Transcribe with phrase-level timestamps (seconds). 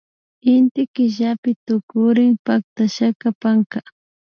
[0.53, 3.79] Inty killapi tukurin pactashaka panka